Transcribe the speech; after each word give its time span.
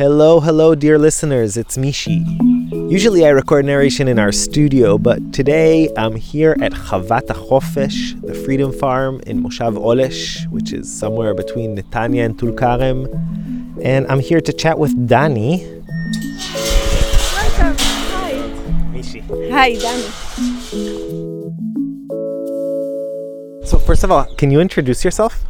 Hello, 0.00 0.40
hello, 0.40 0.74
dear 0.74 0.98
listeners, 0.98 1.58
it's 1.58 1.76
Mishy. 1.76 2.24
Usually 2.90 3.26
I 3.26 3.28
record 3.28 3.66
narration 3.66 4.08
in 4.08 4.18
our 4.18 4.32
studio, 4.32 4.96
but 4.96 5.34
today 5.34 5.90
I'm 5.94 6.16
here 6.16 6.56
at 6.62 6.72
Chavat 6.72 7.26
HaChofesh, 7.26 8.18
the 8.22 8.32
Freedom 8.32 8.72
Farm 8.72 9.20
in 9.26 9.42
Moshav 9.42 9.76
Olesh, 9.76 10.46
which 10.50 10.72
is 10.72 10.90
somewhere 10.90 11.34
between 11.34 11.76
Netanya 11.76 12.24
and 12.24 12.38
Tulkarem. 12.38 13.08
And 13.82 14.06
I'm 14.06 14.20
here 14.20 14.40
to 14.40 14.54
chat 14.54 14.78
with 14.78 14.96
Dani. 15.06 15.66
Welcome. 17.34 17.76
Hi. 18.16 18.32
Mishy. 18.94 19.20
Hi, 19.50 19.74
Dani. 19.74 20.08
So 23.66 23.78
first 23.78 24.02
of 24.02 24.10
all, 24.10 24.24
can 24.36 24.50
you 24.50 24.60
introduce 24.60 25.04
yourself? 25.04 25.44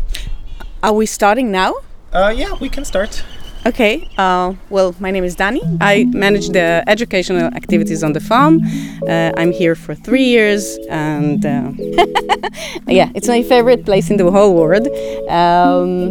Are 0.82 0.92
we 0.92 1.06
starting 1.06 1.52
now? 1.52 1.76
Uh, 2.12 2.34
yeah, 2.36 2.54
we 2.54 2.68
can 2.68 2.84
start. 2.84 3.22
Okay. 3.66 4.08
Uh, 4.16 4.54
well, 4.70 4.94
my 5.00 5.10
name 5.10 5.24
is 5.24 5.36
Dani. 5.36 5.60
I 5.80 6.04
manage 6.04 6.48
the 6.48 6.82
educational 6.86 7.46
activities 7.54 8.02
on 8.02 8.12
the 8.14 8.20
farm. 8.20 8.60
Uh, 9.06 9.32
I'm 9.36 9.52
here 9.52 9.74
for 9.74 9.94
three 9.94 10.24
years, 10.24 10.78
and 10.88 11.44
uh, 11.44 11.70
yeah, 12.86 13.10
it's 13.14 13.28
my 13.28 13.42
favorite 13.42 13.84
place 13.84 14.10
in 14.10 14.16
the 14.16 14.30
whole 14.30 14.54
world. 14.54 14.88
Um, 15.28 16.10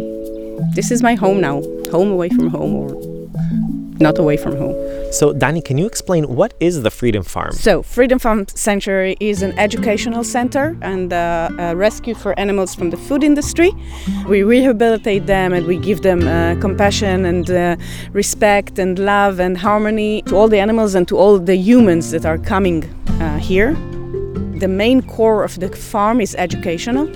this 0.74 0.90
is 0.90 1.02
my 1.02 1.14
home 1.14 1.40
now. 1.40 1.60
Home 1.90 2.10
away 2.12 2.28
from 2.28 2.48
home, 2.48 2.74
or 2.74 2.88
not 3.98 4.18
away 4.18 4.36
from 4.36 4.56
home. 4.56 4.76
So, 5.10 5.34
Dani, 5.34 5.64
can 5.64 5.76
you 5.76 5.86
explain 5.86 6.36
what 6.36 6.54
is 6.60 6.82
the 6.82 6.90
Freedom 6.90 7.24
Farm? 7.24 7.50
So, 7.52 7.82
Freedom 7.82 8.20
Farm 8.20 8.46
Sanctuary 8.46 9.16
is 9.18 9.42
an 9.42 9.58
educational 9.58 10.22
center 10.22 10.76
and 10.82 11.12
uh, 11.12 11.50
a 11.58 11.74
rescue 11.74 12.14
for 12.14 12.38
animals 12.38 12.76
from 12.76 12.90
the 12.90 12.96
food 12.96 13.24
industry. 13.24 13.72
We 14.28 14.44
rehabilitate 14.44 15.26
them 15.26 15.52
and 15.52 15.66
we 15.66 15.78
give 15.78 16.02
them 16.02 16.28
uh, 16.28 16.60
compassion 16.60 17.24
and 17.24 17.50
uh, 17.50 17.76
respect 18.12 18.78
and 18.78 19.00
love 19.00 19.40
and 19.40 19.58
harmony 19.58 20.22
to 20.22 20.36
all 20.36 20.46
the 20.46 20.60
animals 20.60 20.94
and 20.94 21.08
to 21.08 21.18
all 21.18 21.40
the 21.40 21.56
humans 21.56 22.12
that 22.12 22.24
are 22.24 22.38
coming 22.38 22.84
uh, 23.20 23.38
here. 23.38 23.74
The 24.60 24.68
main 24.68 25.02
core 25.02 25.42
of 25.42 25.58
the 25.58 25.70
farm 25.70 26.20
is 26.20 26.36
educational. 26.36 27.10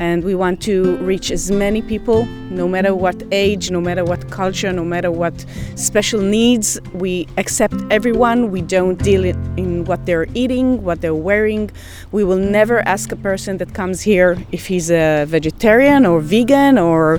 And 0.00 0.24
we 0.24 0.34
want 0.34 0.62
to 0.62 0.96
reach 0.96 1.30
as 1.30 1.50
many 1.50 1.82
people, 1.82 2.24
no 2.50 2.66
matter 2.66 2.94
what 2.94 3.22
age, 3.32 3.70
no 3.70 3.82
matter 3.82 4.02
what 4.02 4.30
culture, 4.30 4.72
no 4.72 4.82
matter 4.82 5.10
what 5.10 5.44
special 5.74 6.22
needs. 6.22 6.80
We 6.94 7.28
accept 7.36 7.74
everyone. 7.90 8.50
We 8.50 8.62
don't 8.62 8.96
deal 8.96 9.26
in, 9.26 9.84
what 9.84 10.06
they're 10.06 10.26
eating, 10.32 10.82
what 10.84 11.02
they're 11.02 11.14
wearing. 11.14 11.70
We 12.12 12.24
will 12.24 12.38
never 12.38 12.80
ask 12.88 13.12
a 13.12 13.16
person 13.16 13.58
that 13.58 13.74
comes 13.74 14.00
here 14.00 14.38
if 14.52 14.68
he's 14.68 14.90
a 14.90 15.26
vegetarian 15.26 16.06
or 16.06 16.20
vegan 16.20 16.78
or 16.78 17.18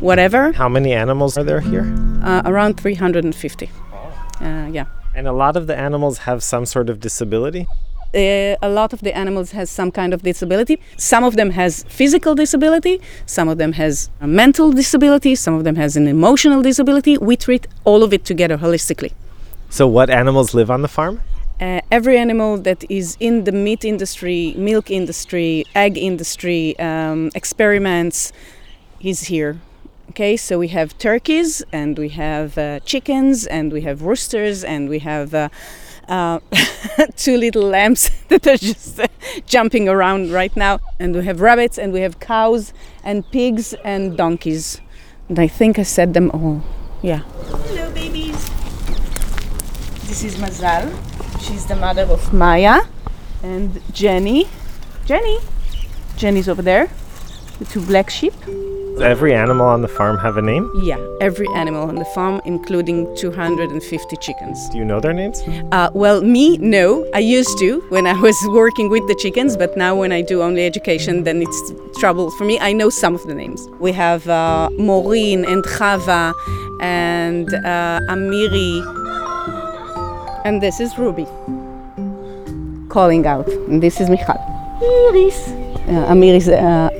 whatever. 0.00 0.52
How 0.52 0.70
many 0.70 0.94
animals 0.94 1.36
are 1.36 1.44
there 1.44 1.60
here? 1.60 1.84
Uh, 2.22 2.40
around 2.46 2.80
350. 2.80 3.68
Uh, 4.40 4.70
yeah. 4.72 4.86
And 5.14 5.28
a 5.28 5.32
lot 5.32 5.58
of 5.58 5.66
the 5.66 5.76
animals 5.76 6.16
have 6.18 6.42
some 6.42 6.64
sort 6.64 6.88
of 6.88 6.98
disability? 6.98 7.66
Uh, 8.14 8.56
a 8.62 8.68
lot 8.68 8.92
of 8.92 9.00
the 9.00 9.16
animals 9.16 9.52
has 9.52 9.70
some 9.70 9.90
kind 9.90 10.12
of 10.14 10.22
disability. 10.22 10.78
Some 10.96 11.24
of 11.24 11.36
them 11.36 11.50
has 11.50 11.84
physical 11.88 12.34
disability 12.34 13.00
some 13.26 13.48
of 13.48 13.58
them 13.58 13.72
has 13.72 14.10
a 14.20 14.26
mental 14.26 14.72
disability 14.72 15.34
some 15.34 15.54
of 15.54 15.64
them 15.64 15.76
has 15.76 15.96
an 15.96 16.06
emotional 16.06 16.62
disability. 16.62 17.18
We 17.18 17.36
treat 17.36 17.66
all 17.84 18.02
of 18.02 18.12
it 18.12 18.24
together 18.24 18.58
holistically. 18.58 19.12
So, 19.70 19.86
what 19.86 20.10
animals 20.10 20.54
live 20.54 20.70
on 20.70 20.82
the 20.82 20.88
farm? 20.88 21.20
uh, 21.62 21.80
every 21.92 22.18
animal 22.18 22.56
that 22.58 22.84
is 22.90 23.16
in 23.20 23.44
the 23.44 23.52
meat 23.52 23.84
industry 23.84 24.54
milk 24.56 24.90
industry 24.90 25.64
egg 25.74 25.96
industry 25.96 26.78
um, 26.78 27.30
experiments 27.34 28.32
is 29.00 29.22
here. 29.24 29.60
Okay 30.10 30.36
so 30.36 30.58
we 30.58 30.68
have 30.68 30.98
turkeys 30.98 31.62
and 31.72 31.96
we 31.96 32.08
have 32.10 32.58
uh, 32.58 32.80
chickens 32.80 33.46
and 33.46 33.72
we 33.72 33.82
have 33.82 34.02
roosters 34.02 34.64
and 34.64 34.88
we 34.88 34.98
have 34.98 35.34
uh, 36.08 36.40
two 37.16 37.36
little 37.36 37.62
lambs 37.62 38.10
that 38.28 38.46
are 38.46 38.56
just 38.56 38.98
uh, 39.00 39.06
jumping 39.46 39.88
around 39.88 40.32
right 40.32 40.54
now. 40.56 40.80
And 40.98 41.14
we 41.14 41.24
have 41.24 41.40
rabbits 41.40 41.78
and 41.78 41.92
we 41.92 42.00
have 42.00 42.20
cows 42.20 42.72
and 43.04 43.28
pigs 43.30 43.74
and 43.84 44.16
donkeys. 44.16 44.80
And 45.28 45.38
I 45.38 45.48
think 45.48 45.78
I 45.78 45.82
said 45.84 46.14
them 46.14 46.30
all. 46.30 46.62
Yeah. 47.02 47.18
Hello, 47.18 47.90
babies. 47.92 48.36
This 50.08 50.24
is 50.24 50.36
Mazal. 50.36 50.92
She's 51.40 51.66
the 51.66 51.76
mother 51.76 52.02
of 52.02 52.32
Maya 52.32 52.82
and 53.42 53.80
Jenny. 53.92 54.48
Jenny. 55.06 55.38
Jenny's 56.16 56.48
over 56.48 56.62
there. 56.62 56.90
The 57.58 57.64
two 57.64 57.80
black 57.80 58.10
sheep. 58.10 58.34
Does 58.92 59.00
every 59.00 59.32
animal 59.32 59.66
on 59.66 59.80
the 59.80 59.88
farm 59.88 60.18
have 60.18 60.36
a 60.36 60.42
name? 60.42 60.70
Yeah, 60.82 60.98
every 61.20 61.46
animal 61.54 61.88
on 61.88 61.94
the 61.94 62.04
farm, 62.04 62.42
including 62.44 63.14
250 63.16 64.16
chickens. 64.18 64.68
Do 64.68 64.76
you 64.76 64.84
know 64.84 65.00
their 65.00 65.14
names? 65.14 65.40
Uh, 65.72 65.88
well, 65.94 66.20
me, 66.20 66.58
no. 66.58 67.08
I 67.14 67.20
used 67.20 67.58
to 67.60 67.80
when 67.88 68.06
I 68.06 68.12
was 68.20 68.36
working 68.48 68.90
with 68.90 69.06
the 69.08 69.14
chickens, 69.14 69.56
but 69.56 69.76
now 69.78 69.94
when 69.94 70.12
I 70.12 70.20
do 70.20 70.42
only 70.42 70.66
education, 70.66 71.24
then 71.24 71.40
it's 71.40 71.72
trouble 71.98 72.30
for 72.32 72.44
me. 72.44 72.58
I 72.60 72.74
know 72.74 72.90
some 72.90 73.14
of 73.14 73.26
the 73.26 73.34
names. 73.34 73.66
We 73.80 73.92
have 73.92 74.28
uh, 74.28 74.68
Maureen 74.72 75.46
and 75.46 75.64
Chava 75.64 76.34
and 76.82 77.48
uh, 77.54 78.00
Amiri. 78.10 78.82
And 80.44 80.62
this 80.62 80.80
is 80.80 80.98
Ruby 80.98 81.26
calling 82.90 83.26
out. 83.26 83.48
And 83.48 83.82
this 83.82 84.02
is 84.02 84.10
Michal. 84.10 84.36
Iris. 84.82 85.48
Uh, 85.88 86.06
Amir 86.10 86.34
is 86.34 86.48
uh, 86.48 86.90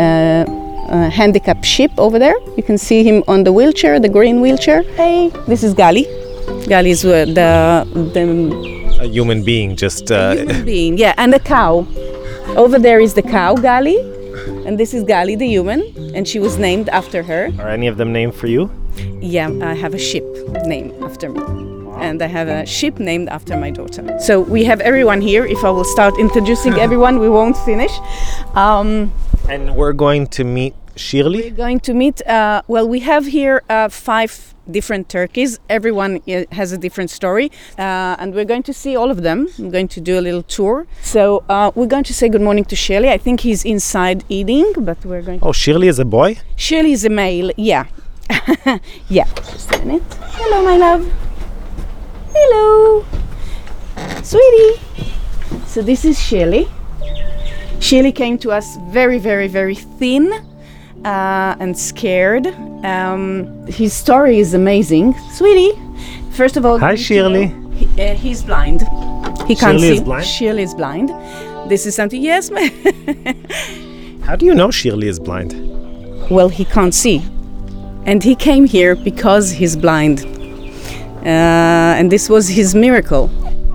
uh, 0.88 1.10
handicapped 1.10 1.64
sheep 1.64 1.90
over 1.98 2.18
there. 2.18 2.34
You 2.56 2.62
can 2.62 2.78
see 2.78 3.02
him 3.02 3.22
on 3.28 3.44
the 3.44 3.52
wheelchair, 3.52 4.00
the 4.00 4.08
green 4.08 4.40
wheelchair. 4.40 4.82
Hey, 4.82 5.30
this 5.46 5.62
is 5.62 5.74
Gali. 5.74 6.04
Gali 6.66 6.88
is 6.90 7.04
uh, 7.04 7.24
the, 7.26 7.86
the 8.14 9.00
A 9.00 9.06
human 9.06 9.44
being, 9.44 9.76
just. 9.76 10.10
Uh, 10.10 10.34
human 10.34 10.64
being, 10.74 10.98
yeah, 10.98 11.14
and 11.18 11.34
a 11.34 11.38
cow. 11.38 11.86
Over 12.56 12.78
there 12.78 13.00
is 13.00 13.14
the 13.14 13.22
cow, 13.22 13.54
Gali, 13.54 13.96
and 14.66 14.78
this 14.78 14.92
is 14.94 15.04
Gali, 15.04 15.38
the 15.38 15.46
human, 15.46 15.80
and 16.14 16.26
she 16.26 16.38
was 16.38 16.58
named 16.58 16.88
after 16.88 17.22
her. 17.22 17.50
are 17.58 17.68
any 17.68 17.86
of 17.86 17.96
them 17.96 18.12
named 18.12 18.34
for 18.34 18.46
you? 18.46 18.70
Yeah, 19.20 19.50
I 19.62 19.74
have 19.74 19.94
a 19.94 19.98
sheep 19.98 20.24
named 20.64 20.92
after 21.02 21.28
me. 21.30 21.40
And 22.00 22.20
I 22.20 22.26
have 22.26 22.48
a 22.48 22.66
sheep 22.66 22.98
named 22.98 23.28
after 23.28 23.56
my 23.56 23.70
daughter. 23.70 24.18
So 24.18 24.40
we 24.40 24.64
have 24.64 24.80
everyone 24.80 25.20
here. 25.20 25.44
If 25.46 25.62
I 25.64 25.70
will 25.70 25.84
start 25.84 26.18
introducing 26.18 26.72
everyone, 26.86 27.20
we 27.20 27.28
won't 27.28 27.56
finish. 27.58 27.92
Um, 28.54 29.12
And 29.52 29.76
we're 29.76 29.92
going 29.92 30.28
to 30.28 30.44
meet 30.44 30.74
Shirley? 30.96 31.42
we're 31.42 31.50
going 31.66 31.80
to 31.80 31.92
meet, 31.92 32.26
uh, 32.26 32.62
well, 32.68 32.88
we 32.88 33.00
have 33.00 33.26
here 33.26 33.62
uh, 33.68 33.90
five 33.90 34.54
different 34.70 35.10
turkeys. 35.10 35.60
Everyone 35.68 36.22
has 36.52 36.72
a 36.72 36.78
different 36.78 37.10
story. 37.10 37.52
Uh, 37.78 38.16
and 38.18 38.34
we're 38.34 38.46
going 38.46 38.62
to 38.62 38.72
see 38.72 38.96
all 38.96 39.10
of 39.10 39.22
them. 39.22 39.48
I'm 39.58 39.70
going 39.70 39.88
to 39.88 40.00
do 40.00 40.18
a 40.18 40.22
little 40.22 40.42
tour. 40.42 40.86
So 41.02 41.44
uh, 41.50 41.70
we're 41.74 41.92
going 41.94 42.04
to 42.04 42.14
say 42.14 42.30
good 42.30 42.40
morning 42.40 42.64
to 42.64 42.76
Shirley. 42.76 43.10
I 43.10 43.18
think 43.18 43.40
he's 43.40 43.62
inside 43.62 44.24
eating, 44.30 44.72
but 44.78 45.04
we're 45.04 45.20
going 45.20 45.40
to. 45.40 45.46
Oh, 45.48 45.52
Shirley 45.52 45.88
is 45.88 45.98
a 45.98 46.06
boy? 46.06 46.38
Shirley 46.56 46.92
is 46.92 47.04
a 47.04 47.10
male, 47.10 47.52
yeah. 47.58 47.88
yeah. 49.10 49.28
Just 49.34 49.70
a 49.74 49.78
minute. 49.84 50.02
Hello, 50.38 50.64
my 50.64 50.78
love. 50.78 51.12
Hello. 52.34 53.04
Sweetie. 54.22 54.80
So 55.66 55.82
this 55.82 56.06
is 56.06 56.18
Shirley. 56.18 56.68
Shirley 57.82 58.12
came 58.12 58.38
to 58.38 58.52
us 58.52 58.76
very, 58.90 59.18
very, 59.18 59.48
very 59.48 59.74
thin 59.74 60.32
uh, 61.04 61.56
and 61.58 61.76
scared. 61.76 62.46
Um, 62.84 63.66
his 63.66 63.92
story 63.92 64.38
is 64.38 64.54
amazing. 64.54 65.14
Sweetie, 65.32 65.72
first 66.30 66.56
of 66.56 66.64
all, 66.64 66.78
Hi, 66.78 66.92
you 66.92 66.96
need 66.96 66.98
to 66.98 67.04
Shirley. 67.04 67.46
He, 67.74 68.02
uh, 68.02 68.14
he's 68.14 68.42
blind. 68.44 68.82
He 69.48 69.56
can't 69.56 69.80
Shirley 69.80 69.80
see. 69.80 69.94
is 69.94 70.00
blind? 70.00 70.26
Shirley 70.26 70.62
is 70.62 70.74
blind. 70.74 71.08
This 71.68 71.84
is 71.86 71.94
something, 71.96 72.22
yes, 72.22 72.50
ma'am. 72.50 72.70
How 74.22 74.36
do 74.36 74.46
you 74.46 74.54
know 74.54 74.70
Shirley 74.70 75.08
is 75.08 75.18
blind? 75.18 75.52
well, 76.30 76.48
he 76.48 76.64
can't 76.64 76.94
see. 76.94 77.20
And 78.06 78.22
he 78.22 78.34
came 78.34 78.64
here 78.64 78.94
because 78.94 79.50
he's 79.50 79.76
blind. 79.76 80.24
Uh, 81.24 81.98
and 81.98 82.10
this 82.10 82.28
was 82.30 82.48
his 82.48 82.74
miracle. 82.74 83.28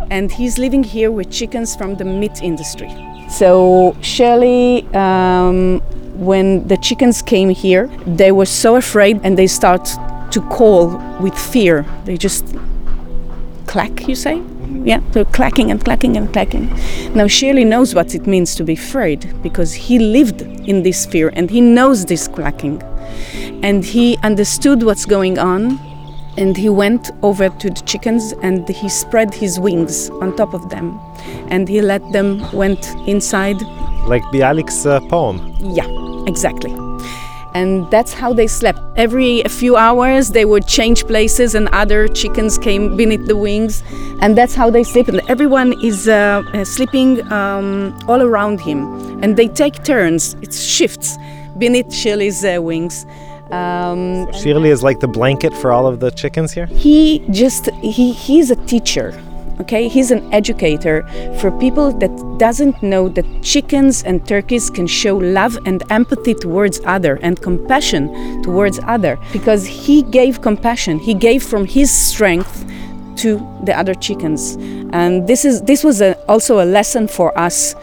And 0.10 0.31
he's 0.31 0.57
living 0.57 0.83
here 0.83 1.12
with 1.12 1.30
chickens 1.30 1.75
from 1.75 1.95
the 1.95 2.06
meat 2.06 2.42
industry. 2.42 2.89
So, 3.29 3.95
Shirley, 4.01 4.88
um, 4.94 5.81
when 6.15 6.68
the 6.68 6.77
chickens 6.77 7.21
came 7.21 7.50
here, 7.50 7.88
they 8.06 8.31
were 8.31 8.45
so 8.45 8.75
afraid 8.75 9.19
and 9.24 9.38
they 9.38 9.47
start 9.47 9.85
to 10.31 10.41
call 10.50 10.97
with 11.19 11.38
fear. 11.38 11.85
They 12.06 12.18
just 12.18 12.56
clack, 13.68 14.07
you 14.07 14.15
say? 14.15 14.41
Yeah, 14.83 15.01
so 15.12 15.25
clacking 15.25 15.71
and 15.71 15.83
clacking 15.83 16.18
and 16.18 16.31
clacking. 16.31 16.74
Now, 17.13 17.27
Shirley 17.27 17.65
knows 17.65 17.94
what 17.94 18.15
it 18.15 18.25
means 18.25 18.56
to 18.56 18.63
be 18.63 18.74
afraid 18.74 19.41
because 19.44 19.74
he 19.74 20.00
lived 20.00 20.41
in 20.41 20.83
this 20.83 21.06
fear 21.06 21.31
and 21.33 21.50
he 21.50 21.62
knows 21.62 22.06
this 22.06 22.27
clacking. 22.27 22.81
And 23.63 23.83
he 23.83 24.18
understood 24.24 24.83
what's 24.83 25.06
going 25.06 25.38
on 25.38 25.79
and 26.38 26.56
he 26.56 26.69
went 26.69 27.12
over 27.24 27.50
to 27.50 27.69
the 27.69 27.81
chickens 27.86 28.34
and 28.44 28.68
he 28.69 28.88
spread 28.89 29.34
his 29.34 29.60
wings 29.60 30.10
on 30.22 30.36
top 30.36 30.54
of 30.54 30.69
them 30.69 31.00
and 31.50 31.68
he 31.68 31.81
let 31.81 32.01
them 32.12 32.39
went 32.54 32.95
inside 33.07 33.62
Like 34.07 34.24
Bialik's 34.31 34.86
uh, 34.86 35.00
poem. 35.10 35.56
yeah 35.60 35.88
exactly 36.28 36.74
and 37.54 37.89
that's 37.89 38.13
how 38.13 38.34
they 38.34 38.45
slept. 38.45 38.80
Every 38.98 39.42
few 39.50 39.78
hours, 39.78 40.30
they 40.30 40.45
would 40.45 40.68
change 40.68 41.07
places, 41.07 41.56
and 41.56 41.68
other 41.69 42.07
chickens 42.07 42.57
came 42.60 42.95
beneath 42.95 43.25
the 43.25 43.36
wings, 43.36 43.81
and 44.22 44.38
that's 44.38 44.54
how 44.54 44.69
they 44.69 44.84
sleep. 44.84 45.07
And 45.07 45.22
everyone 45.28 45.74
is 45.84 46.07
uh, 46.07 46.44
uh, 46.54 46.63
sleeping 46.66 47.10
um, 47.31 47.98
all 48.07 48.22
around 48.22 48.62
him, 48.62 48.80
and 49.24 49.36
they 49.36 49.48
take 49.48 49.84
turns. 49.84 50.36
It's 50.44 50.62
shifts 50.62 51.18
beneath 51.57 51.92
Shirley's 51.92 52.45
uh, 52.45 52.62
wings. 52.62 53.07
Um, 53.51 54.31
Shirley 54.33 54.69
is 54.69 54.83
like 54.83 54.99
the 54.99 55.07
blanket 55.07 55.53
for 55.53 55.71
all 55.71 55.88
of 55.88 55.99
the 55.99 56.11
chickens 56.11 56.51
here. 56.51 56.65
He 56.67 57.19
just 57.29 57.69
he 57.81 58.11
he's 58.11 58.51
a 58.51 58.55
teacher 58.65 59.13
okay? 59.59 59.88
He's 59.88 60.11
an 60.11 60.33
educator 60.33 61.03
for 61.39 61.51
people 61.51 61.91
that 61.94 62.38
doesn't 62.38 62.81
know 62.81 63.09
that 63.09 63.25
chickens 63.41 64.03
and 64.03 64.25
turkeys 64.27 64.69
can 64.69 64.88
show 64.88 65.17
love 65.17 65.57
and 65.65 65.83
empathy 65.91 66.33
towards 66.33 66.79
other 66.85 67.19
and 67.21 67.41
compassion 67.41 68.41
towards 68.44 68.79
other. 68.83 69.17
Because 69.33 69.65
he 69.65 70.03
gave 70.03 70.41
compassion 70.41 71.00
he 71.00 71.13
gave 71.13 71.43
from 71.43 71.65
his 71.65 71.91
strength 71.91 72.65
to 73.17 73.39
the 73.63 73.77
other 73.77 73.95
chickens. 73.95 74.55
And 74.91 75.27
this 75.27 75.43
is 75.43 75.61
this 75.63 75.83
was 75.83 76.01
a, 76.01 76.15
also 76.27 76.63
a 76.63 76.65
lesson 76.65 77.07
for 77.07 77.38
us 77.38 77.73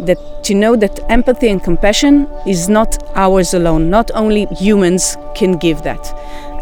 that 0.00 0.18
to 0.48 0.54
know 0.54 0.74
that 0.76 1.00
empathy 1.08 1.48
and 1.48 1.62
compassion 1.62 2.26
is 2.46 2.68
not 2.68 2.90
ours 3.14 3.54
alone 3.54 3.90
not 3.90 4.10
only 4.14 4.46
humans 4.46 5.16
can 5.34 5.52
give 5.58 5.82
that 5.82 6.04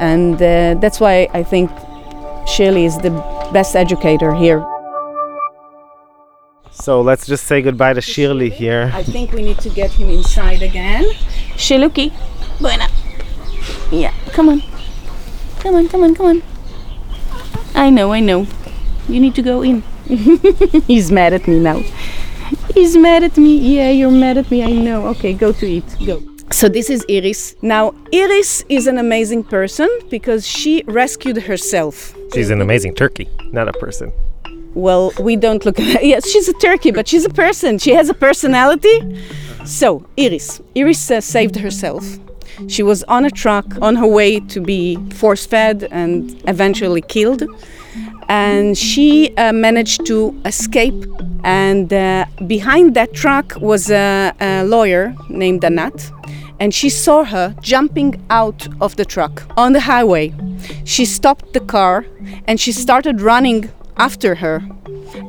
and 0.01 0.35
uh, 0.37 0.75
that's 0.81 0.99
why 1.01 1.29
i 1.33 1.43
think 1.43 1.71
Shirley 2.47 2.85
is 2.85 2.97
the 2.99 3.11
best 3.53 3.75
educator 3.75 4.33
here. 4.35 4.65
So 6.71 7.01
let's 7.01 7.27
just 7.27 7.47
say 7.47 7.61
goodbye 7.61 7.95
to 7.95 8.01
Shirley 8.01 8.51
here. 8.51 8.91
I 8.95 9.03
think 9.03 9.33
we 9.33 9.43
need 9.43 9.59
to 9.59 9.71
get 9.71 9.91
him 9.91 10.09
inside 10.09 10.63
again. 10.63 11.05
Shiluki, 11.57 12.13
buena. 12.61 12.89
Yeah, 13.91 14.15
come 14.33 14.49
on. 14.49 14.63
Come 15.61 15.75
on, 15.75 15.89
come 15.89 16.03
on, 16.05 16.15
come 16.15 16.27
on. 16.27 16.43
I 17.75 17.91
know, 17.91 18.13
I 18.13 18.21
know. 18.21 18.47
You 19.09 19.21
need 19.21 19.35
to 19.35 19.43
go 19.43 19.63
in. 19.63 19.83
He's 20.87 21.11
mad 21.11 21.33
at 21.33 21.49
me 21.49 21.59
now. 21.59 21.83
He's 22.75 22.97
mad 22.97 23.25
at 23.25 23.37
me. 23.37 23.57
Yeah, 23.57 23.91
you're 23.91 24.11
mad 24.11 24.39
at 24.39 24.51
me. 24.51 24.63
I 24.63 24.73
know. 24.73 25.07
Okay, 25.09 25.33
go 25.33 25.53
to 25.53 25.67
eat. 25.67 25.85
Go. 26.05 26.23
So 26.53 26.69
this 26.69 26.91
is 26.91 27.05
Iris. 27.11 27.57
Now, 27.63 27.95
Iris 28.13 28.65
is 28.69 28.87
an 28.87 28.99
amazing 28.99 29.45
person 29.45 29.89
because 30.11 30.47
she 30.47 30.85
rescued 30.87 31.39
herself. 31.39 32.15
She's 32.35 32.51
an 32.51 32.61
amazing 32.61 32.95
turkey, 32.95 33.29
not 33.53 33.69
a 33.69 33.73
person. 33.73 34.13
Well, 34.75 35.13
we 35.19 35.37
don't 35.37 35.65
look 35.65 35.81
at 35.81 35.87
her. 35.87 36.01
Yes, 36.03 36.29
she's 36.29 36.49
a 36.49 36.53
turkey, 36.55 36.91
but 36.93 37.09
she's 37.09 37.25
a 37.25 37.31
person. 37.31 37.79
She 37.79 37.93
has 37.95 38.09
a 38.09 38.15
personality. 38.15 39.19
So, 39.65 40.07
Iris. 40.19 40.61
Iris 40.77 41.11
uh, 41.11 41.21
saved 41.21 41.57
herself. 41.57 42.05
She 42.69 42.83
was 42.83 43.03
on 43.05 43.25
a 43.25 43.31
truck 43.31 43.67
on 43.83 43.97
her 43.97 44.07
way 44.07 44.41
to 44.41 44.61
be 44.61 44.97
force 45.13 45.47
fed 45.47 45.89
and 45.91 46.43
eventually 46.49 47.03
killed. 47.03 47.45
And 48.29 48.77
she 48.77 49.35
uh, 49.37 49.53
managed 49.53 50.07
to 50.07 50.35
escape. 50.45 50.95
And 51.45 51.93
uh, 51.93 52.27
behind 52.47 52.95
that 52.95 53.13
truck 53.13 53.55
was 53.61 53.91
a, 53.91 54.33
a 54.41 54.65
lawyer 54.65 55.15
named 55.29 55.65
Anat 55.65 56.11
and 56.59 56.73
she 56.75 56.89
saw 56.89 57.25
her 57.25 57.55
jumping 57.61 58.25
out 58.31 58.67
of 58.81 58.97
the 58.97 59.05
truck 59.05 59.43
on 59.57 59.73
the 59.73 59.81
highway. 59.81 60.33
She 60.85 61.05
stopped 61.05 61.53
the 61.53 61.61
car 61.61 62.07
and 62.47 62.59
she 62.59 62.73
started 62.73 63.21
running 63.21 63.71
after 63.97 64.37
her. 64.37 64.63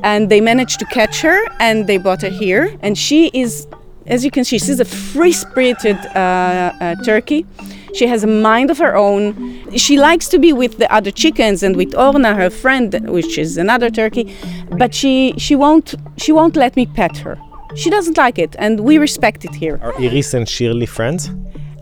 And 0.02 0.30
they 0.30 0.40
managed 0.40 0.78
to 0.80 0.84
catch 0.86 1.20
her 1.20 1.44
and 1.60 1.86
they 1.86 1.98
brought 1.98 2.22
her 2.22 2.30
here. 2.30 2.76
And 2.80 2.96
she 2.96 3.30
is, 3.32 3.66
as 4.08 4.24
you 4.24 4.30
can 4.30 4.44
see, 4.44 4.58
she's 4.58 4.80
a 4.80 4.84
free 4.84 5.32
spirited 5.32 5.96
uh, 6.14 6.72
uh, 6.80 6.94
turkey. 7.04 7.46
She 7.94 8.06
has 8.06 8.24
a 8.24 8.26
mind 8.26 8.70
of 8.70 8.78
her 8.78 8.96
own. 8.96 9.76
She 9.76 9.98
likes 9.98 10.28
to 10.28 10.38
be 10.38 10.52
with 10.52 10.78
the 10.78 10.92
other 10.92 11.10
chickens 11.10 11.62
and 11.62 11.76
with 11.76 11.94
Orna, 11.94 12.34
her 12.34 12.50
friend, 12.50 13.08
which 13.08 13.38
is 13.38 13.56
another 13.56 13.90
turkey, 13.90 14.34
but 14.76 14.94
she, 14.94 15.34
she, 15.38 15.54
won't, 15.54 15.94
she 16.16 16.32
won't 16.32 16.56
let 16.56 16.76
me 16.76 16.86
pet 16.86 17.16
her. 17.18 17.38
She 17.74 17.90
doesn't 17.90 18.16
like 18.16 18.38
it, 18.38 18.56
and 18.58 18.80
we 18.80 18.98
respect 18.98 19.44
it 19.44 19.54
here. 19.54 19.78
Are 19.82 19.94
Iris 20.00 20.34
and 20.34 20.48
Shirley 20.48 20.86
friends? 20.86 21.30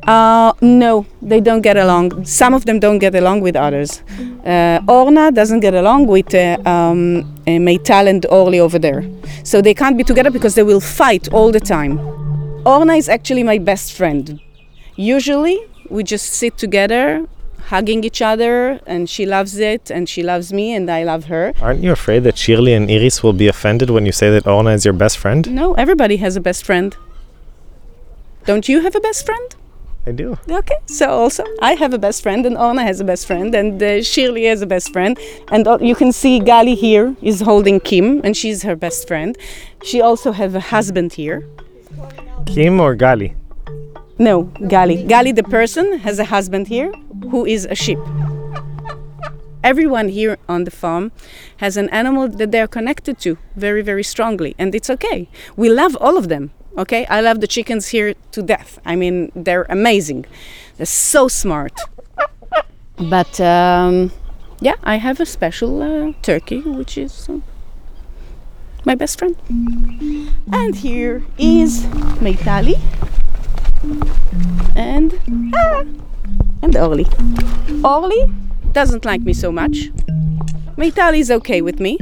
Uh, 0.06 0.53
no, 0.61 1.05
they 1.20 1.41
don't 1.41 1.62
get 1.62 1.76
along. 1.76 2.25
Some 2.25 2.55
of 2.55 2.64
them 2.64 2.79
don't 2.79 2.99
get 2.99 3.14
along 3.14 3.41
with 3.41 3.56
others. 3.56 4.03
Uh, 4.44 4.81
Orna 4.87 5.32
doesn't 5.32 5.61
get 5.61 5.75
along 5.75 6.06
with 6.06 6.32
uh, 6.35 6.58
um, 6.64 7.20
uh, 7.47 7.58
Maital 7.58 8.08
and 8.08 8.25
Orly 8.26 8.61
over 8.61 8.79
there. 8.79 9.05
So 9.43 9.61
they 9.61 9.75
can't 9.75 9.97
be 9.97 10.05
together 10.05 10.31
because 10.31 10.55
they 10.55 10.62
will 10.62 10.81
fight 10.81 11.32
all 11.32 11.50
the 11.50 11.61
time. 11.61 11.99
Orna 12.64 12.94
is 12.94 13.08
actually 13.08 13.43
my 13.43 13.58
best 13.58 13.93
friend. 13.93 14.41
Usually, 14.94 15.58
we 15.91 16.05
just 16.05 16.32
sit 16.35 16.56
together 16.56 17.26
hugging 17.67 18.05
each 18.05 18.23
other, 18.23 18.81
and 18.87 19.11
she 19.11 19.26
loves 19.26 19.59
it, 19.59 19.91
and 19.91 20.09
she 20.09 20.23
loves 20.23 20.52
me, 20.52 20.73
and 20.73 20.91
I 20.91 21.02
love 21.02 21.25
her. 21.25 21.52
Aren't 21.61 21.82
you 21.82 21.93
afraid 21.93 22.23
that 22.25 22.38
Shirley 22.38 22.73
and 22.73 22.91
Iris 22.91 23.23
will 23.23 23.32
be 23.32 23.49
offended 23.49 23.91
when 23.91 24.06
you 24.06 24.12
say 24.12 24.31
that 24.31 24.47
Orna 24.47 24.70
is 24.70 24.85
your 24.85 24.94
best 24.94 25.19
friend? 25.19 25.50
No, 25.50 25.75
everybody 25.75 26.17
has 26.19 26.37
a 26.37 26.41
best 26.41 26.64
friend. 26.64 26.97
Don't 28.44 28.69
you 28.69 28.81
have 28.82 28.94
a 28.94 29.00
best 29.00 29.26
friend? 29.26 29.56
I 30.06 30.12
do. 30.12 30.38
Okay, 30.49 30.76
so 30.87 31.08
also 31.11 31.44
I 31.61 31.73
have 31.75 31.93
a 31.93 31.99
best 31.99 32.23
friend, 32.23 32.47
and 32.47 32.56
Orna 32.56 32.82
has 32.82 33.00
a 33.00 33.05
best 33.05 33.26
friend, 33.26 33.53
and 33.55 33.82
uh, 33.82 34.03
Shirley 34.03 34.44
has 34.44 34.62
a 34.62 34.67
best 34.67 34.93
friend, 34.93 35.19
and 35.50 35.67
uh, 35.67 35.79
you 35.81 35.97
can 35.97 36.12
see 36.12 36.38
Gali 36.38 36.76
here 36.76 37.17
is 37.23 37.41
holding 37.41 37.81
Kim, 37.81 38.20
and 38.23 38.37
she's 38.37 38.62
her 38.62 38.76
best 38.76 39.08
friend. 39.08 39.37
She 39.82 40.00
also 40.00 40.31
have 40.31 40.55
a 40.55 40.61
husband 40.61 41.14
here. 41.14 41.44
Kim 42.47 42.79
or 42.79 42.94
Gali? 42.94 43.35
No, 44.19 44.44
Gali. 44.44 45.08
Gali, 45.08 45.35
the 45.35 45.43
person, 45.43 45.99
has 45.99 46.20
a 46.20 46.25
husband 46.26 46.69
here 46.69 46.93
who 47.31 47.44
is 47.44 47.67
a 47.67 47.75
sheep. 47.75 47.99
Everyone 49.64 50.09
here 50.09 50.38
on 50.49 50.62
the 50.62 50.70
farm 50.70 51.11
has 51.56 51.76
an 51.76 51.88
animal 51.91 52.29
that 52.29 52.52
they're 52.52 52.69
connected 52.69 53.19
to 53.19 53.37
very, 53.56 53.82
very 53.82 54.05
strongly, 54.05 54.55
and 54.56 54.73
it's 54.73 54.88
okay. 54.88 55.29
We 55.56 55.69
love 55.69 55.97
all 55.97 56.17
of 56.17 56.29
them, 56.29 56.52
okay? 56.76 57.06
I 57.06 57.20
love 57.20 57.40
the 57.40 57.46
chickens 57.46 57.88
here 57.88 58.14
to 58.32 58.43
death. 58.43 58.78
I 58.84 58.96
mean, 58.96 59.32
they're 59.34 59.67
amazing. 59.69 60.26
They're 60.76 60.87
so 60.87 61.28
smart. 61.28 61.81
But 62.99 63.40
um, 63.40 64.12
yeah, 64.61 64.76
I 64.82 64.96
have 64.96 65.20
a 65.20 65.26
special 65.26 65.82
uh, 65.82 66.12
turkey, 66.23 66.61
which 66.62 66.96
is 66.96 67.28
uh, 67.28 67.40
my 68.84 68.94
best 68.94 69.19
friend. 69.19 69.37
And 70.52 70.75
here 70.75 71.25
is 71.38 71.84
Maitali 72.20 72.81
and 74.75 75.19
ah, 75.55 75.84
and 76.62 76.76
Orly. 76.76 77.06
Orly 77.84 78.32
doesn't 78.73 79.05
like 79.05 79.20
me 79.20 79.32
so 79.32 79.52
much. 79.52 79.90
Maitali 80.76 81.21
is 81.21 81.30
okay 81.30 81.61
with 81.61 81.80
me, 81.80 81.99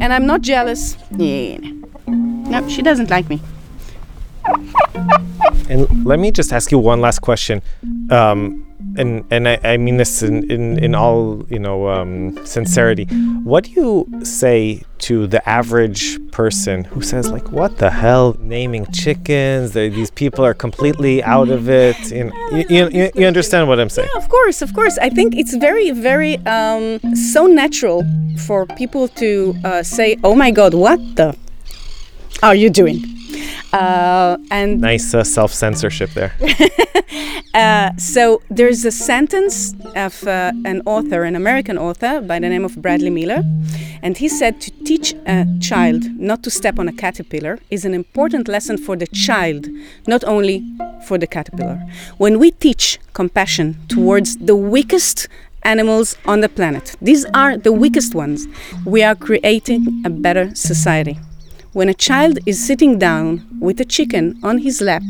and 0.00 0.12
I'm 0.12 0.26
not 0.26 0.40
jealous. 0.40 0.96
Yeah. 1.16 1.58
No, 2.06 2.66
she 2.68 2.82
doesn't 2.82 3.10
like 3.10 3.28
me. 3.28 3.40
And 5.68 6.04
let 6.04 6.18
me 6.18 6.30
just 6.30 6.52
ask 6.52 6.70
you 6.70 6.78
one 6.78 7.00
last 7.00 7.20
question. 7.20 7.62
Um, 8.10 8.66
and 8.96 9.24
and 9.30 9.48
I, 9.48 9.58
I 9.62 9.76
mean 9.76 9.96
this 9.96 10.22
in, 10.22 10.50
in, 10.50 10.78
in 10.78 10.94
all 10.94 11.44
you 11.48 11.58
know 11.58 11.88
um, 11.88 12.44
sincerity. 12.46 13.04
What 13.42 13.64
do 13.64 13.70
you 13.70 14.24
say 14.24 14.82
to 14.98 15.26
the 15.26 15.46
average 15.48 16.18
person 16.30 16.84
who 16.84 17.02
says 17.02 17.30
like, 17.30 17.50
"What 17.52 17.78
the 17.78 17.90
hell, 17.90 18.36
naming 18.40 18.86
chickens? 18.92 19.72
these 19.72 20.10
people 20.10 20.44
are 20.44 20.54
completely 20.54 21.22
out 21.22 21.48
of 21.48 21.68
it." 21.68 21.98
You, 22.10 22.32
you, 22.68 22.88
you, 22.90 23.10
you, 23.14 23.26
understand 23.26 23.68
what 23.68 23.80
I'm 23.80 23.88
saying? 23.88 24.08
Yeah, 24.14 24.20
of 24.20 24.28
course, 24.28 24.62
of 24.62 24.72
course. 24.72 24.98
I 24.98 25.10
think 25.10 25.34
it's 25.36 25.56
very 25.56 25.90
very 25.90 26.36
um, 26.46 27.00
so 27.14 27.46
natural 27.46 28.04
for 28.46 28.66
people 28.66 29.08
to 29.08 29.54
uh, 29.64 29.82
say, 29.82 30.16
"Oh 30.22 30.34
my 30.34 30.50
God, 30.50 30.74
what 30.74 31.00
the 31.16 31.36
are 32.42 32.54
you 32.54 32.70
doing?" 32.70 33.15
Uh, 33.72 34.36
and 34.50 34.80
nice 34.80 35.14
uh, 35.14 35.24
self 35.24 35.52
censorship 35.52 36.10
there. 36.10 36.32
uh, 37.54 37.90
so 37.96 38.42
there's 38.50 38.84
a 38.84 38.90
sentence 38.90 39.74
of 39.94 40.26
uh, 40.26 40.52
an 40.64 40.82
author, 40.86 41.24
an 41.24 41.36
American 41.36 41.78
author 41.78 42.20
by 42.20 42.38
the 42.38 42.48
name 42.48 42.64
of 42.64 42.80
Bradley 42.80 43.10
Millar, 43.10 43.42
and 44.02 44.16
he 44.18 44.28
said 44.28 44.60
to 44.60 44.70
teach 44.84 45.14
a 45.26 45.46
child 45.60 46.04
not 46.18 46.42
to 46.44 46.50
step 46.50 46.78
on 46.78 46.88
a 46.88 46.92
caterpillar 46.92 47.58
is 47.70 47.84
an 47.84 47.94
important 47.94 48.48
lesson 48.48 48.78
for 48.78 48.96
the 48.96 49.06
child, 49.08 49.68
not 50.06 50.24
only 50.24 50.64
for 51.06 51.18
the 51.18 51.26
caterpillar. 51.26 51.82
When 52.18 52.38
we 52.38 52.50
teach 52.50 52.98
compassion 53.12 53.76
towards 53.88 54.36
the 54.36 54.56
weakest 54.56 55.28
animals 55.62 56.16
on 56.24 56.40
the 56.40 56.48
planet, 56.48 56.96
these 57.02 57.24
are 57.34 57.56
the 57.56 57.72
weakest 57.72 58.14
ones, 58.14 58.46
we 58.84 59.02
are 59.02 59.14
creating 59.14 60.02
a 60.04 60.10
better 60.10 60.54
society. 60.54 61.18
When 61.76 61.90
a 61.90 62.00
child 62.08 62.38
is 62.46 62.58
sitting 62.58 62.98
down 62.98 63.46
with 63.60 63.78
a 63.82 63.84
chicken 63.84 64.40
on 64.42 64.56
his 64.60 64.80
lap 64.80 65.02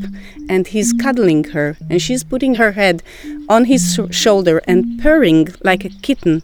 and 0.49 0.67
he's 0.67 0.93
cuddling 0.93 1.45
her 1.55 1.77
and 1.89 2.03
she's 2.03 2.25
putting 2.25 2.57
her 2.57 2.73
head 2.73 3.05
on 3.49 3.67
his 3.67 4.01
shoulder 4.11 4.61
and 4.67 5.01
purring 5.01 5.47
like 5.63 5.85
a 5.85 5.91
kitten, 5.91 6.43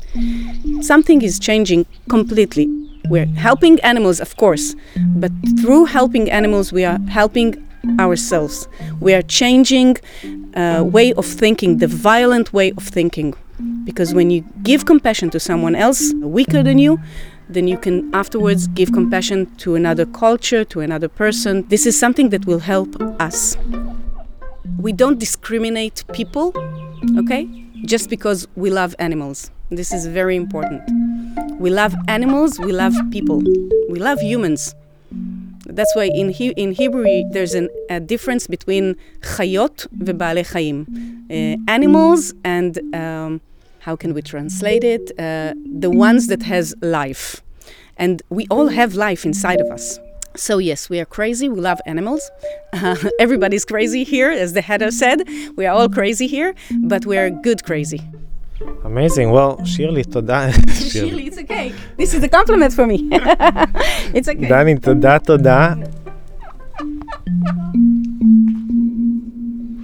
something 0.81 1.23
is 1.23 1.41
changing 1.41 1.87
completely. 2.09 2.69
We're 3.09 3.27
helping 3.27 3.81
animals, 3.81 4.21
of 4.21 4.37
course, 4.37 4.77
but 5.17 5.33
through 5.61 5.87
helping 5.87 6.31
animals, 6.31 6.73
we 6.73 6.85
are 6.85 7.01
helping 7.09 7.57
ourselves. 7.99 8.69
We 9.01 9.15
are 9.15 9.23
changing 9.23 9.97
uh, 10.55 10.85
way 10.87 11.15
of 11.15 11.27
thinking, 11.27 11.79
the 11.79 11.89
violent 11.89 12.53
way 12.53 12.71
of 12.77 12.85
thinking. 12.85 13.35
Because 13.85 14.15
when 14.15 14.31
you 14.31 14.45
give 14.63 14.87
compassion 14.87 15.31
to 15.31 15.41
someone 15.41 15.75
else 15.75 16.13
weaker 16.15 16.63
than 16.63 16.79
you, 16.79 17.01
then 17.52 17.68
you 17.68 17.78
can 17.78 18.14
afterwards 18.14 18.68
give 18.68 18.92
compassion 18.92 19.46
to 19.58 19.76
another 19.76 20.06
culture, 20.06 20.64
to 20.66 20.82
another 20.82 21.08
person. 21.08 21.66
This 21.70 21.86
is 21.86 21.98
something 21.98 22.30
that 22.30 22.46
will 22.46 22.60
help 22.60 22.96
us. 23.20 23.58
We 24.80 24.92
don't 24.92 25.20
discriminate 25.20 26.04
people, 26.14 26.54
okay, 27.18 27.48
just 27.86 28.10
because 28.10 28.48
we 28.56 28.70
love 28.70 28.96
animals. 29.00 29.52
This 29.70 29.92
is 29.92 30.08
very 30.08 30.36
important. 30.36 30.82
We 31.60 31.70
love 31.70 31.96
animals, 32.08 32.60
we 32.60 32.72
love 32.72 32.94
people, 33.12 33.42
we 33.90 34.00
love 34.00 34.20
humans. 34.20 34.76
That's 35.66 35.94
why 35.96 36.06
in, 36.14 36.30
he, 36.30 36.50
in 36.50 36.72
Hebrew 36.72 37.06
there's 37.32 37.54
an, 37.54 37.70
a 37.90 38.00
difference 38.00 38.48
between 38.48 38.96
chayot 39.22 39.88
ובעלי 39.92 40.44
חיים. 40.44 40.86
Uh, 41.30 41.58
animals 41.68 42.34
and 42.46 42.80
um, 42.96 43.42
how 43.80 43.96
can 43.96 44.14
we 44.14 44.22
translate 44.22 44.84
it? 44.84 45.12
Uh, 45.20 45.54
the 45.80 45.90
ones 45.90 46.28
that 46.28 46.44
has 46.44 46.74
life. 46.82 47.41
And 47.97 48.23
we 48.31 48.47
all 48.51 48.69
have 48.69 48.95
life 48.95 49.25
inside 49.25 49.61
of 49.61 49.71
us. 49.71 49.99
So, 50.35 50.59
yes, 50.59 50.89
we 50.89 50.99
are 50.99 51.05
crazy. 51.05 51.49
We 51.49 51.61
love 51.61 51.81
animals. 51.85 52.31
Uh, 52.73 52.97
everybody's 53.21 53.65
crazy 53.65 54.03
here, 54.03 54.31
as 54.31 54.55
the 54.55 54.63
Hatter 54.63 54.91
said. 54.91 55.29
We 55.57 55.67
are 55.67 55.75
all 55.75 55.89
crazy 55.89 56.27
here, 56.27 56.55
but 56.85 57.05
we 57.05 57.19
are 57.19 57.29
good 57.29 57.65
crazy. 57.65 58.01
Amazing. 58.85 59.31
Well, 59.31 59.63
Shirley, 59.65 60.05
תודה. 60.05 60.51
Shirley, 60.73 61.27
it's 61.27 61.39
okay. 61.39 61.73
This 61.97 62.15
is 62.15 62.23
a 62.23 62.29
compliment 62.29 62.73
for 62.73 62.87
me. 62.87 63.09
it's 64.15 64.29
okay. 64.29 64.49
דני, 64.49 64.77
תודה, 64.79 65.19
תודה. 65.19 65.75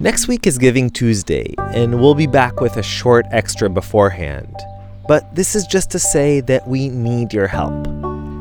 Next 0.00 0.28
week 0.28 0.46
is 0.46 0.58
Giving 0.58 0.90
Tuesday, 0.90 1.54
and 1.74 2.00
we'll 2.00 2.14
be 2.14 2.28
back 2.28 2.60
with 2.60 2.76
a 2.76 2.84
short 2.84 3.26
extra 3.32 3.68
beforehand. 3.68 4.54
But 5.08 5.34
this 5.34 5.56
is 5.56 5.66
just 5.66 5.90
to 5.92 5.98
say 5.98 6.40
that 6.42 6.68
we 6.68 6.90
need 6.90 7.32
your 7.32 7.46
help. 7.46 7.72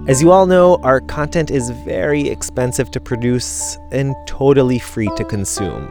As 0.09 0.21
you 0.21 0.31
all 0.31 0.45
know, 0.45 0.75
our 0.83 0.99
content 0.99 1.49
is 1.49 1.69
very 1.85 2.27
expensive 2.27 2.91
to 2.91 2.99
produce 2.99 3.77
and 3.93 4.13
totally 4.27 4.77
free 4.77 5.09
to 5.15 5.23
consume. 5.23 5.89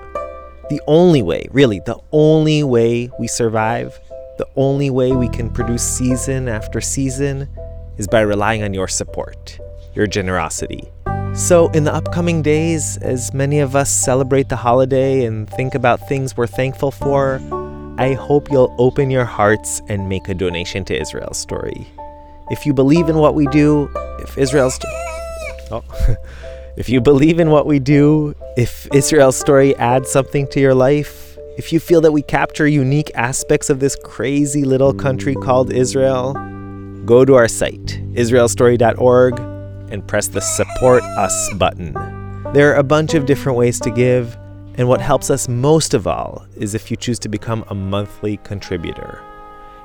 The 0.69 0.83
only 0.87 1.23
way, 1.23 1.49
really, 1.51 1.81
the 1.87 1.99
only 2.13 2.63
way 2.63 3.09
we 3.19 3.27
survive, 3.27 3.99
the 4.37 4.47
only 4.57 4.91
way 4.91 5.13
we 5.13 5.31
can 5.31 5.49
produce 5.49 5.83
season 5.83 6.47
after 6.47 6.83
season, 6.83 7.49
is 7.97 8.07
by 8.07 8.21
relying 8.21 8.63
on 8.63 8.75
your 8.75 8.89
support, 8.89 9.59
your 9.95 10.07
generosity. 10.07 10.93
So, 11.35 11.71
in 11.71 11.85
the 11.85 11.95
upcoming 11.95 12.43
days, 12.43 12.99
as 12.99 13.33
many 13.33 13.61
of 13.61 13.75
us 13.75 13.91
celebrate 13.91 14.51
the 14.51 14.57
holiday 14.57 15.25
and 15.25 15.49
think 15.49 15.75
about 15.75 16.07
things 16.07 16.37
we're 16.37 16.47
thankful 16.47 16.91
for, 16.91 17.41
I 17.99 18.13
hope 18.13 18.51
you'll 18.51 18.75
open 18.77 19.11
your 19.11 19.25
hearts 19.25 19.81
and 19.89 20.07
make 20.07 20.29
a 20.29 20.35
donation 20.35 20.85
to 20.85 21.01
Israel's 21.01 21.39
story. 21.39 21.87
If 22.51 22.67
you 22.67 22.75
believe 22.75 23.09
in 23.09 23.17
what 23.17 23.35
we 23.35 23.47
do, 23.47 23.89
if 24.21 24.37
Israel's 24.37 24.79
oh, 25.71 25.83
if 26.77 26.91
you 26.91 27.01
believe 27.01 27.41
in 27.41 27.51
what 27.51 27.67
we 27.67 27.79
do, 27.79 28.35
if 28.59 28.87
Israel's 28.93 29.37
story 29.37 29.75
adds 29.77 30.11
something 30.11 30.47
to 30.49 30.61
your 30.61 30.75
life, 30.75 31.39
if 31.57 31.73
you 31.73 31.81
feel 31.81 32.03
that 32.03 32.13
we 32.13 32.21
capture 32.21 32.67
unique 32.67 33.11
aspects 33.15 33.71
of 33.71 33.81
this 33.81 33.97
crazy 34.05 34.65
little 34.65 34.93
country 34.93 35.35
called 35.35 35.73
Israel, 35.73 36.35
go 37.07 37.25
to 37.25 37.35
our 37.35 37.49
site, 37.49 37.99
israelstory.org 38.13 39.41
and 39.91 40.07
press 40.07 40.29
the 40.29 40.41
Support 40.41 41.03
Us 41.03 41.55
button. 41.55 41.95
There 42.53 42.73
are 42.73 42.77
a 42.77 42.85
bunch 42.85 43.15
of 43.15 43.25
different 43.25 43.57
ways 43.57 43.81
to 43.81 43.91
give, 43.91 44.37
and 44.79 44.89
what 44.89 45.01
helps 45.01 45.31
us 45.31 45.49
most 45.49 45.95
of 45.95 46.07
all 46.07 46.47
is 46.57 46.75
if 46.75 46.91
you 46.91 46.97
choose 46.97 47.19
to 47.21 47.29
become 47.29 47.65
a 47.69 47.75
monthly 47.75 48.37
contributor. 48.39 49.23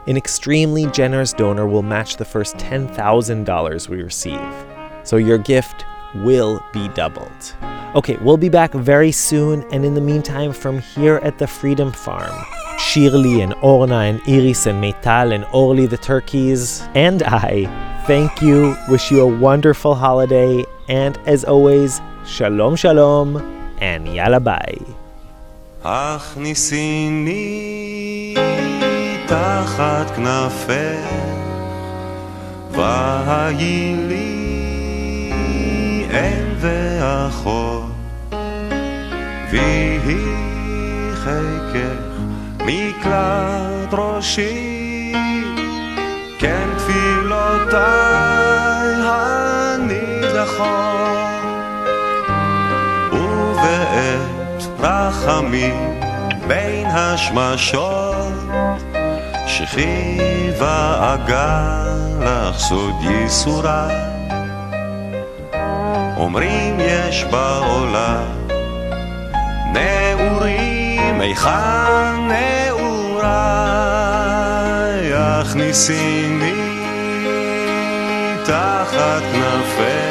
An 0.08 0.18
extremely 0.18 0.88
generous 0.88 1.32
donor 1.32 1.68
will 1.68 1.84
match 1.84 2.18
the 2.18 2.26
first 2.26 2.58
$10,000 2.58 3.90
we 3.90 4.02
receive, 4.02 4.66
so 5.04 5.18
your 5.18 5.38
gift 5.38 5.86
will 6.16 6.64
be 6.74 6.88
doubled. 6.90 7.56
Okay, 7.96 8.18
we'll 8.22 8.38
be 8.38 8.50
back 8.50 8.74
very 8.74 9.12
soon, 9.12 9.64
and 9.72 9.86
in 9.86 9.94
the 9.94 10.02
meantime, 10.02 10.54
from 10.54 10.80
here 10.80 11.18
at 11.24 11.38
the 11.38 11.48
Freedom 11.48 11.92
Farm, 11.92 12.34
Shirley 12.80 13.42
and 13.42 13.54
Orna 13.62 14.00
and 14.00 14.22
Iris 14.28 14.66
and 14.66 14.84
Maital 14.84 15.34
and 15.34 15.46
Orly 15.54 15.86
the 15.86 15.98
turkeys, 15.98 16.82
and 16.96 17.22
I 17.24 17.66
thank 18.08 18.42
you, 18.42 18.76
wish 18.90 19.12
you 19.12 19.22
a 19.22 19.28
wonderful 19.28 19.94
holiday, 19.94 20.64
and 20.88 21.18
as 21.26 21.46
always, 21.46 22.02
shalom 22.26 22.76
shalom, 22.76 23.61
and 23.82 24.08
yalla 24.14 24.40
bye. 24.40 24.82
הכניסיני 25.84 27.34
תחת 29.28 30.16
כנפך, 30.16 31.10
והיי 32.72 33.96
לי 34.08 35.32
אם 36.12 36.54
ואחות, 36.60 37.92
ויהי 39.52 40.26
חיקך 41.14 42.02
מקלט 42.60 43.94
ראשי, 43.94 45.14
כן 46.40 46.68
תפילותיי 46.78 47.82
הנידחות, 49.04 50.91
רחמים 54.82 56.00
בין 56.48 56.88
השמשות, 56.88 58.34
שכיבה 59.48 61.14
אגל 61.14 61.92
לך 62.20 62.58
סוד 62.58 62.96
ייסוריי. 63.02 63.96
אומרים 66.18 66.80
יש 66.80 67.24
בעולם 67.24 68.24
נעורים, 69.74 71.22
היכן 71.22 72.28
נעוריי? 72.28 73.32
הכניסיני 75.14 76.72
תחת 78.46 79.22
כנפך, 79.34 80.11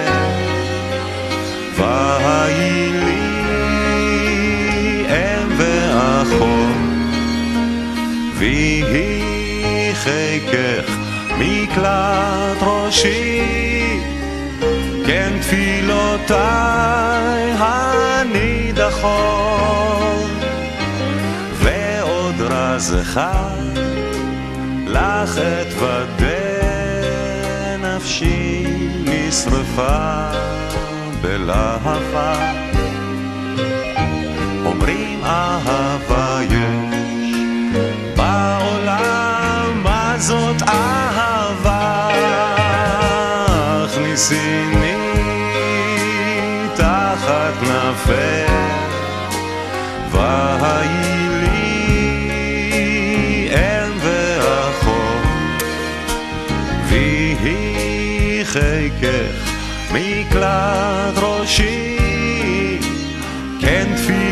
ויהי 8.41 9.95
חיקך 9.95 10.97
מקלט 11.39 12.63
ראשי. 12.63 13.41
כן 15.07 15.33
תפילותיי 15.41 16.39
הנידחות, 17.59 19.11
ועוד 21.55 22.35
רז 22.41 22.97
אחד 23.01 23.77
לך 24.87 25.39
אתוודה 25.39 26.27
נפשי 27.79 28.67
נשרפה 29.05 30.31
בלהבה. 31.23 32.53
אומרים 34.65 35.25
אהבה 35.25 36.41
יש 36.51 36.80
זאת 40.61 40.69
אהבה? 40.69 42.09
הכניסיני 43.85 44.95
תחת 46.75 47.55
כנפך, 47.61 48.53
והי 50.11 51.29
לי 51.41 51.59
אם 53.53 53.93
ואחות, 54.01 55.63
ויהי 56.89 58.45
חיקך 58.45 59.51
מקלט 59.93 61.17
ראשי, 61.17 61.97
כן 63.61 63.89
תפילותיי 63.97 64.30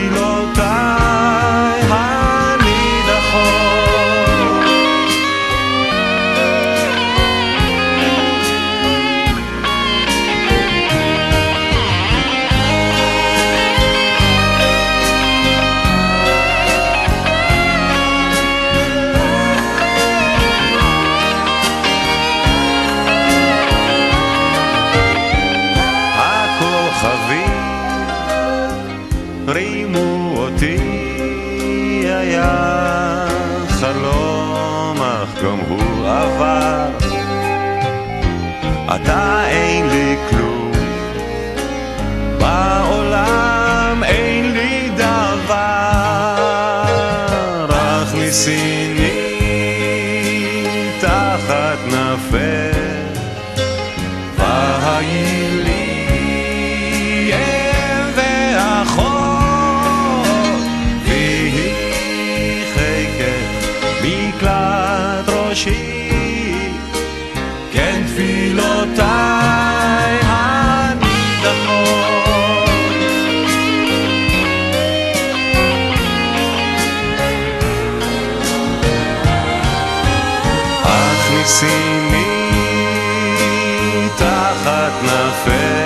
fair. 85.45 85.78